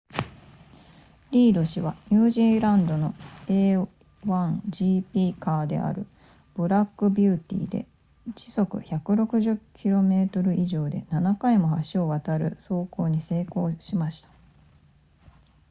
[1.29, 3.13] リード氏はニュージーランドの
[3.45, 6.07] a1gp カーである
[6.55, 7.87] ブラックビューティーで
[8.33, 14.29] 時速160 km 以上で7回も橋を渡る走行に成功しました